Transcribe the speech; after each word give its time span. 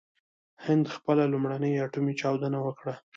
هند 0.65 0.85
خپله 0.95 1.23
لومړۍ 1.33 1.73
اټومي 1.85 2.13
چاودنه 2.21 2.59
وکړه. 2.65 2.93